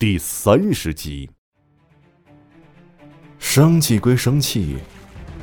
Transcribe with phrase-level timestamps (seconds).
[0.00, 1.28] 第三十集。
[3.38, 4.78] 生气归生气，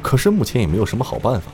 [0.02, 1.52] 可是目前也没有什么好办法。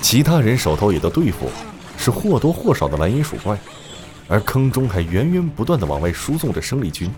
[0.00, 1.48] 其他人手头也都对付
[1.96, 3.56] 是或多或少的蓝银鼠怪，
[4.26, 7.08] 而坑中还源源不断的往外输送着生力军。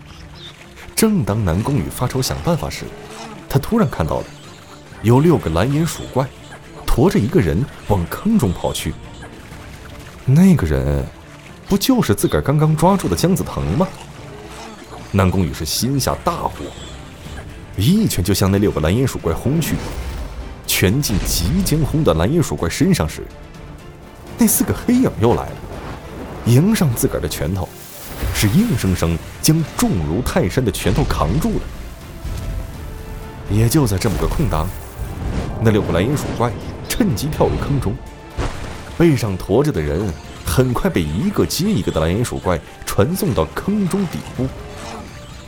[0.95, 2.85] 正当南宫羽发愁想办法时，
[3.49, 4.27] 他突然看到了
[5.01, 6.29] 有六个蓝银鼠怪
[6.85, 8.93] 驮着一个人往坑中跑去。
[10.27, 11.03] 那个人，
[11.67, 13.89] 不就是自个儿刚刚抓住的姜子腾吗？
[15.17, 16.51] 南宫羽是心下大火，
[17.79, 19.75] 一拳就向那六个蓝银鼠怪轰去。
[20.67, 23.23] 拳劲即将轰到蓝银鼠怪身上时，
[24.37, 25.57] 那四个黑影又来了，
[26.45, 27.67] 迎上自个儿的拳头。
[28.35, 31.63] 是硬生生将重如泰山的拳头扛住了。
[33.51, 34.69] 也就在这么个空当，
[35.63, 36.53] 那六个蓝银鼠怪
[36.91, 37.97] 趁机跳入坑中，
[38.99, 40.13] 背上驮着的人
[40.45, 44.47] 很快被一个接一个的蓝银鼠怪传送到坑中底部，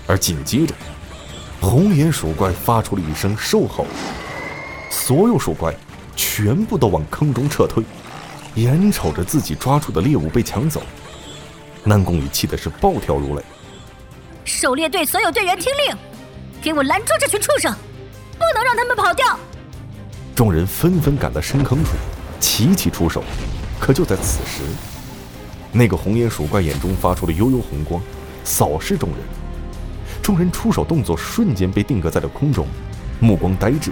[0.09, 0.75] 而紧接着，
[1.61, 3.87] 红眼鼠怪发出了一声兽吼，
[4.91, 5.73] 所有鼠怪
[6.17, 7.85] 全部都往坑中撤退，
[8.55, 10.83] 眼瞅着自己抓住的猎物被抢走。
[11.85, 13.43] 南宫羽气的是暴跳如雷。
[14.45, 15.97] 狩猎队所有队员听令，
[16.63, 17.71] 给我拦住这群畜生，
[18.33, 19.39] 不能让他们跑掉！
[20.35, 21.91] 众人纷纷赶到深坑处，
[22.41, 23.23] 齐齐出手。
[23.79, 24.63] 可就在此时，
[25.71, 28.03] 那个红眼鼠怪眼中发出了幽幽红光，
[28.43, 29.19] 扫视众人。
[30.29, 32.67] 众人出手动作瞬间被定格在了空中，
[33.19, 33.91] 目光呆滞。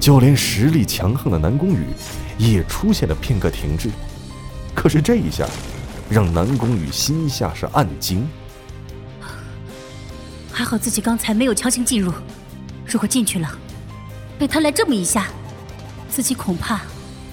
[0.00, 1.88] 就连实力强横的南宫羽，
[2.38, 3.90] 也出现了片刻停滞。
[4.74, 5.46] 可是这一下。
[6.10, 8.28] 让南宫羽心下是暗惊，
[10.52, 12.12] 还好自己刚才没有强行进入，
[12.86, 13.50] 如果进去了，
[14.38, 15.28] 被他来这么一下，
[16.10, 16.82] 自己恐怕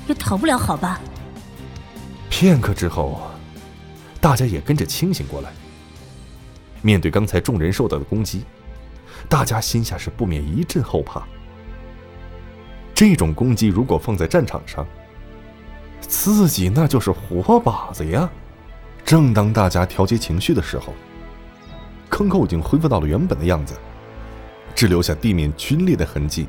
[0.08, 1.02] 也逃不了好吧。
[2.30, 3.22] 片刻之后，
[4.22, 5.52] 大家也跟着清醒过来。
[6.82, 8.44] 面对刚才众人受到的攻击，
[9.30, 11.24] 大家心下是不免一阵后怕。
[12.94, 14.86] 这种攻击如果放在战场上，
[16.02, 18.30] 自己那就是活靶子呀。
[19.04, 20.94] 正当大家调节情绪的时候，
[22.10, 23.76] 坑口已经恢复到了原本的样子，
[24.76, 26.48] 只留下地面龟裂的痕迹，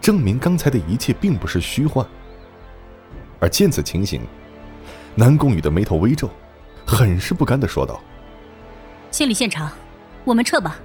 [0.00, 2.06] 证明刚才的一切并不是虚幻。
[3.40, 4.20] 而见此情形，
[5.14, 6.30] 南宫羽的眉头微皱，
[6.86, 8.00] 很是不甘的说道
[9.16, 9.72] ：“清理现场，
[10.26, 10.76] 我们撤吧，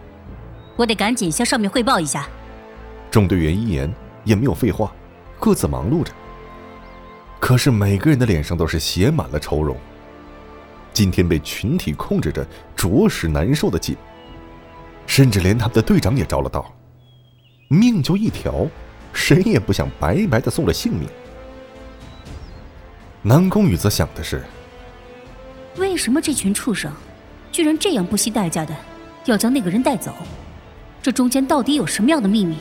[0.78, 2.30] 我得赶紧向上面汇报一下。”
[3.12, 3.94] 众队员一言
[4.24, 4.90] 也没有废话，
[5.38, 6.14] 各自忙碌着。
[7.42, 9.76] 可是每个人的脸上都是写满了愁容。
[10.94, 13.98] 今天被群体控制着，着实难受的紧。
[15.06, 16.74] 甚至连他们的队长也着了道，
[17.68, 18.66] 命就一条，
[19.12, 21.06] 谁也不想白白的送了性命。
[23.24, 24.42] 南宫羽则想的是：
[25.76, 26.90] 为什么这群畜生，
[27.52, 28.76] 居然这样不惜代价的
[29.26, 30.14] 要将那个人带走？
[31.02, 32.58] 这中间到底有什么样的秘密？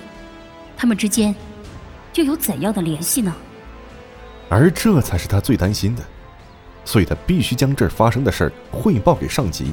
[0.77, 1.35] 他们之间
[2.15, 3.35] 又有怎样的联系呢？
[4.49, 6.03] 而这才是他最担心的。
[6.83, 9.71] 所以他必须将这儿发生的事儿汇报给上级。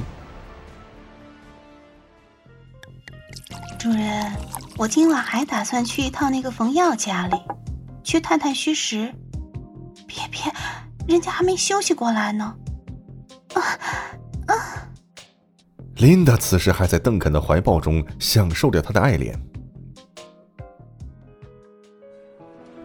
[3.78, 4.32] 主人，
[4.76, 7.36] 我今晚还打算去一趟那个冯耀家里，
[8.04, 9.12] 去探探虚实。
[10.06, 10.52] 别别，
[11.08, 12.54] 人家还没休息过来呢。
[13.54, 13.97] 啊啊！
[15.98, 19.34] 琳达此时还在邓肯的怀抱中享受着他的爱怜。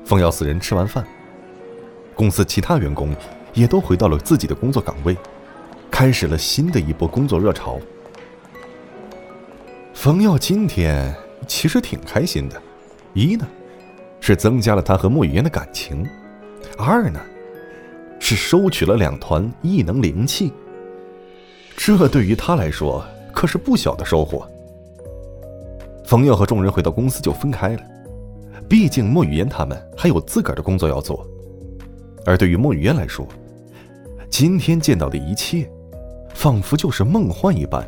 [0.04, 1.06] 冯耀四人吃完饭，
[2.16, 3.16] 公司其他员工。
[3.54, 5.16] 也都回到了自己的工作岗位，
[5.92, 7.80] 开始了新的一波工作热潮。
[9.94, 11.16] 冯耀今天
[11.48, 12.60] 其实挺开心的，
[13.14, 13.48] 一呢
[14.20, 16.04] 是增加了他和莫雨嫣的感情，
[16.80, 17.22] 二呢
[18.20, 20.52] 是收取了两团异能灵气。
[21.76, 23.04] 这对于他来说
[23.34, 24.48] 可是不小的收获。
[26.06, 27.82] 冯耀和众人回到公司就分开了，
[28.70, 31.26] 毕竟莫雨嫣他们还有自个儿的工作要做，
[32.26, 33.28] 而对于莫雨嫣来说。
[34.30, 35.70] 今天见到的一切，
[36.34, 37.88] 仿佛就是梦幻一般，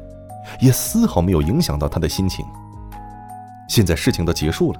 [0.61, 2.45] 也丝毫没有影响到他的心情。
[3.67, 4.79] 现在事情都结束了，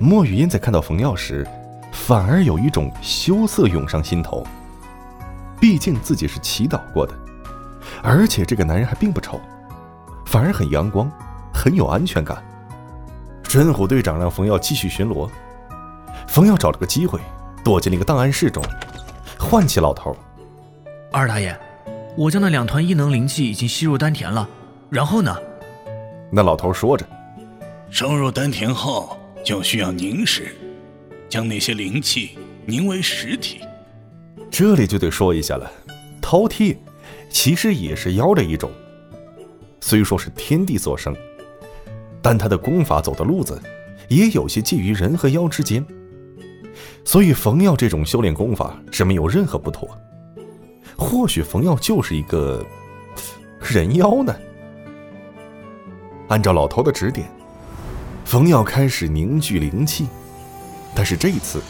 [0.00, 1.46] 莫雨嫣在看到冯耀时，
[1.92, 4.42] 反而有一种羞涩涌上心头。
[5.60, 7.12] 毕竟自己是祈祷过的，
[8.02, 9.40] 而且这个男人还并不丑，
[10.26, 11.10] 反而很阳光，
[11.52, 12.42] 很有安全感。
[13.42, 15.28] 真虎队长让冯耀继续巡逻，
[16.26, 17.18] 冯耀找了个机会，
[17.64, 18.62] 躲进了一个档案室中，
[19.38, 20.14] 唤起老头。
[21.10, 21.58] 二大爷，
[22.16, 24.46] 我将那两团异能灵气已经吸入丹田了，
[24.90, 25.34] 然后呢？
[26.30, 27.06] 那老头说着，
[27.88, 30.54] 收入丹田后就需要凝实，
[31.26, 33.60] 将那些灵气凝为实体。
[34.50, 35.70] 这里就得说一下了，
[36.20, 36.76] 饕餮
[37.28, 38.70] 其实也是妖的一种。
[39.80, 41.14] 虽说是天地所生，
[42.20, 43.60] 但他的功法走的路子，
[44.08, 45.84] 也有些介于人和妖之间。
[47.04, 49.88] 所以冯耀这种修炼功法是没有任何不妥。
[50.96, 52.64] 或许冯耀就是一个
[53.60, 54.34] 人妖呢。
[56.28, 57.26] 按照老头的指点，
[58.24, 60.06] 冯耀开始凝聚灵气，
[60.94, 61.62] 但是这一次，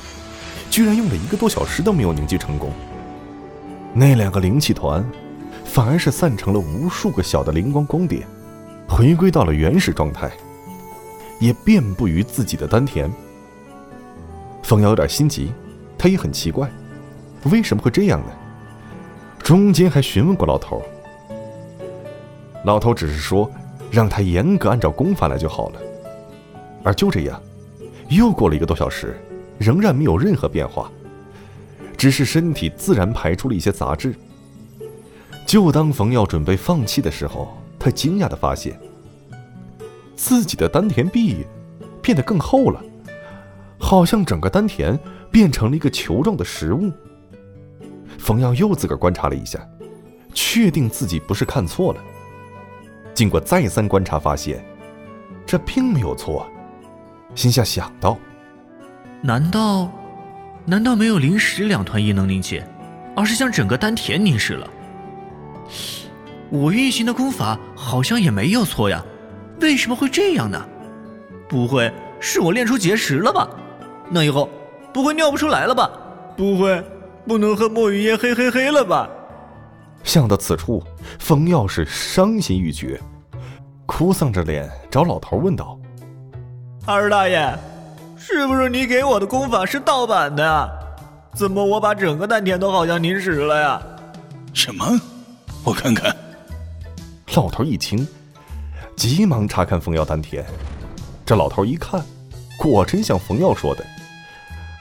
[0.70, 2.72] 居然用了一个多小时都没有凝聚成功。
[3.94, 5.08] 那两个灵气团，
[5.78, 8.26] 反而是散成了无数个小的灵光光点，
[8.88, 10.28] 回归到了原始状态，
[11.38, 13.08] 也遍布于自己的丹田。
[14.64, 15.52] 冯瑶有点心急，
[15.96, 16.68] 他也很奇怪，
[17.44, 18.32] 为什么会这样呢？
[19.38, 20.82] 中间还询问过老头，
[22.64, 23.48] 老头只是说
[23.88, 25.80] 让他严格按照功法来就好了。
[26.82, 27.40] 而就这样，
[28.08, 29.16] 又过了一个多小时，
[29.58, 30.90] 仍然没有任何变化，
[31.96, 34.12] 只是身体自然排出了一些杂质。
[35.48, 38.78] 就当冯耀准备放弃的时候，他惊讶的发现，
[40.14, 41.46] 自己的丹田壁
[42.02, 42.84] 变得更厚了。
[43.78, 44.98] 好像整个丹田
[45.30, 46.92] 变成了一个球状的食物。
[48.18, 49.58] 冯耀又自个儿观察了一下，
[50.34, 52.04] 确定自己不是看错了。
[53.14, 54.62] 经过再三观察，发现
[55.46, 56.46] 这并没有错，
[57.34, 58.18] 心下想到：
[59.22, 59.90] 难道，
[60.66, 62.62] 难道没有灵石两团异能灵气，
[63.16, 64.68] 而是将整个丹田凝实了？
[66.50, 69.04] 我运行的功法好像也没有错呀，
[69.60, 70.62] 为什么会这样呢？
[71.48, 73.48] 不会是我练出结石了吧？
[74.10, 74.48] 那以后
[74.92, 75.90] 不会尿不出来了吧？
[76.36, 76.82] 不会
[77.26, 79.08] 不能喝墨雨烟嘿嘿嘿了吧？
[80.04, 80.82] 想到此处，
[81.18, 82.98] 冯耀是伤心欲绝，
[83.84, 85.78] 哭丧着脸找老头问道
[86.86, 87.52] ：“二大爷，
[88.16, 90.68] 是不是你给我的功法是盗版的呀？
[91.34, 93.82] 怎么我把整个丹田都好像凝实了呀？”
[94.54, 94.98] 什么？
[95.68, 96.16] 我看看。
[97.34, 98.08] 老头一听，
[98.96, 100.42] 急忙查看冯耀丹田。
[101.26, 102.02] 这老头一看，
[102.58, 103.84] 果真像冯耀说的。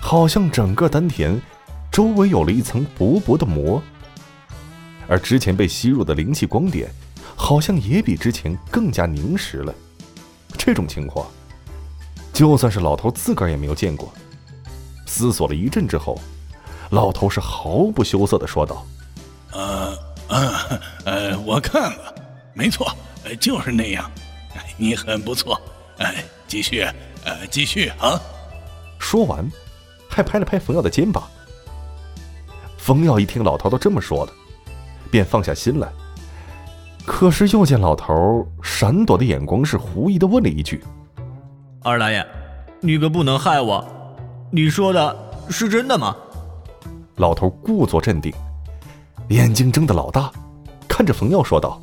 [0.02, 1.38] 好像整个丹田
[1.92, 3.84] 周围有了一层薄薄的膜，
[5.10, 6.90] 而之前被吸入的灵气光点，
[7.36, 9.76] 好像也比之前更加凝实了。
[10.58, 11.28] 这种情况，
[12.32, 14.10] 就算是老头自个儿也没有见过。
[15.06, 16.18] 思索了一阵之后，
[16.92, 18.86] 老头是毫不羞涩的说道
[19.52, 19.94] ：“呃，
[20.30, 22.16] 呃，呃，我看了，
[22.54, 22.92] 没错，
[23.40, 24.10] 就是那样。
[24.78, 25.60] 你很不错，
[25.98, 26.82] 哎，继续，
[27.24, 28.20] 呃，继续啊。”
[29.00, 29.50] 说完。
[30.10, 31.30] 还拍了拍冯耀的肩膀。
[32.76, 34.32] 冯耀一听老头都这么说了，
[35.12, 35.88] 便放下心来。
[37.06, 40.84] 可是又见老头闪躲的眼光是狐疑的问了一句
[41.84, 42.26] ：“二大爷，
[42.82, 43.86] 你可不能害我！
[44.50, 45.16] 你说的
[45.52, 46.16] 是真的吗？”
[47.18, 48.34] 老头故作镇定，
[49.30, 50.32] 眼睛睁得老大，
[50.88, 51.80] 看着冯耀说道：“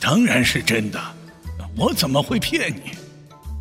[0.00, 1.00] 当然是真的，
[1.76, 2.92] 我怎么会骗你？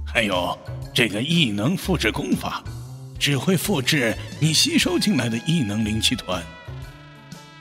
[0.06, 0.58] 还有
[0.94, 2.64] 这个异能复制功法。”
[3.20, 6.40] 只会复制你吸收进来的异能灵气团。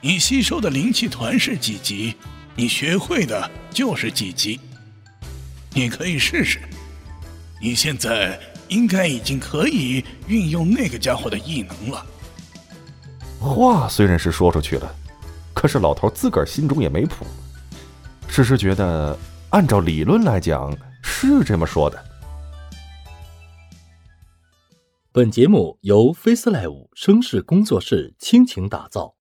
[0.01, 2.13] 你吸收的灵气团是几级，
[2.55, 4.59] 你学会的就是几级。
[5.73, 6.59] 你可以试试。
[7.59, 12.05] 你现在应该已经可以运用那个家伙的异能了。
[13.39, 14.95] 话虽然是说出去了，
[15.57, 17.25] 可是老头自个儿心中也没谱，
[18.27, 19.17] 只是觉得
[19.49, 20.71] 按照理论来讲
[21.01, 22.05] 是这么说的。
[25.11, 29.15] 本节目由 FaceLive 声势工作室倾情打造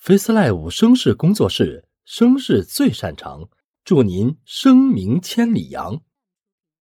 [0.00, 3.48] ，FaceLive 声势工作室声势最擅长，
[3.84, 6.00] 祝您声名千里扬。